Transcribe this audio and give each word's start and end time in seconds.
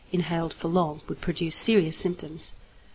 inhaled 0.11 0.51
for 0.51 0.67
long 0.67 0.99
would 1.07 1.21
produce 1.21 1.55
serious 1.55 1.95
symptoms. 1.95 2.55